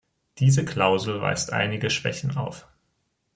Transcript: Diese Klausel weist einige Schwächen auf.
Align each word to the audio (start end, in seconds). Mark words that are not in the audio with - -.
Diese 0.39 0.65
Klausel 0.65 1.21
weist 1.21 1.53
einige 1.53 1.91
Schwächen 1.91 2.35
auf. 2.35 2.67